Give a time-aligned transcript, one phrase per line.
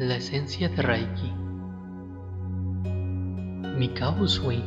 [0.00, 1.32] La esencia de Reiki.
[3.76, 4.62] Mikao Usui,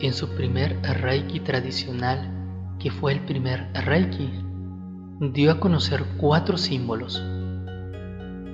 [0.00, 4.30] en su primer Reiki tradicional, que fue el primer Reiki,
[5.32, 7.20] dio a conocer cuatro símbolos.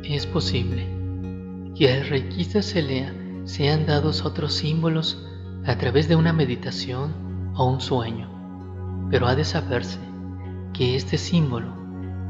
[0.03, 0.89] Es posible
[1.75, 3.15] que al reikista se lea
[3.45, 5.23] sean dados otros símbolos
[5.67, 9.99] a través de una meditación o un sueño, pero ha de saberse
[10.73, 11.75] que este símbolo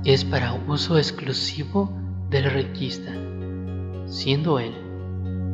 [0.05, 1.97] es para uso exclusivo
[2.31, 3.13] del reikista,
[4.11, 4.75] siendo él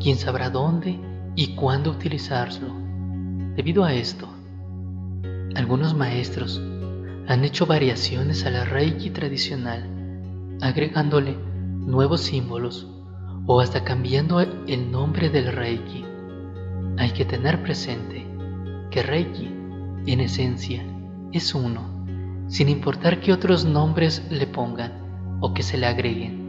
[0.01, 0.99] quien sabrá dónde
[1.35, 2.75] y cuándo utilizarlo.
[3.55, 4.27] Debido a esto,
[5.55, 6.61] algunos maestros
[7.29, 12.89] han hecho variaciones a la reiki tradicional, agregándole nuevos símbolos
[13.47, 16.05] o hasta cambiando el nombre del reiki.
[16.99, 18.27] Hay que tener presente
[18.91, 19.53] que reiki,
[20.07, 20.85] en esencia,
[21.33, 21.83] es uno,
[22.49, 26.46] sin importar qué otros nombres le pongan o que se le agreguen.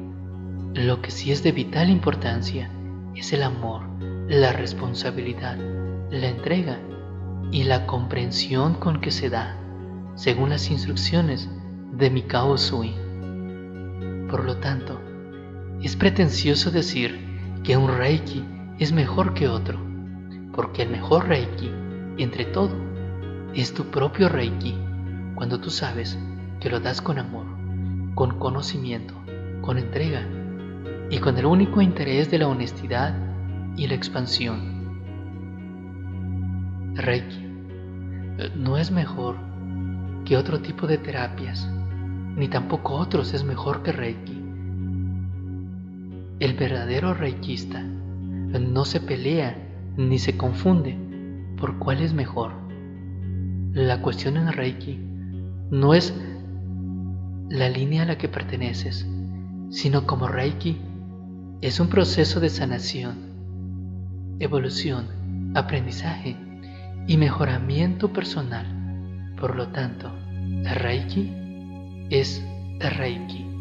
[0.78, 2.70] Lo que sí es de vital importancia
[3.16, 3.82] es el amor,
[4.28, 5.58] la responsabilidad,
[6.12, 6.78] la entrega
[7.52, 9.58] y la comprensión con que se da,
[10.14, 11.50] según las instrucciones
[11.94, 12.94] de Mikao Usui.
[14.30, 15.02] Por lo tanto,
[15.82, 17.26] es pretencioso decir
[17.64, 18.46] que un Reiki
[18.78, 19.80] es mejor que otro,
[20.54, 21.72] porque el mejor Reiki,
[22.20, 22.76] entre todo,
[23.56, 24.78] es tu propio Reiki,
[25.34, 26.20] cuando tú sabes
[26.60, 27.48] que lo das con amor,
[28.14, 29.16] con conocimiento,
[29.64, 30.37] con entrega
[31.10, 33.16] y con el único interés de la honestidad
[33.78, 34.78] y la expansión.
[36.96, 37.48] Reiki
[38.56, 39.38] no es mejor
[40.26, 41.70] que otro tipo de terapias,
[42.36, 44.44] ni tampoco otros es mejor que Reiki.
[46.40, 49.56] El verdadero reikista no se pelea
[49.96, 50.98] ni se confunde
[51.58, 52.52] por cuál es mejor.
[53.74, 55.00] La cuestión en Reiki
[55.72, 56.14] no es
[57.50, 59.08] la línea a la que perteneces,
[59.70, 60.80] sino como Reiki
[61.62, 66.38] es un proceso de sanación, evolución, aprendizaje
[67.08, 69.34] y mejoramiento personal.
[69.40, 70.12] Por lo tanto,
[70.64, 71.32] Reiki
[72.10, 72.44] es
[72.80, 73.57] Reiki.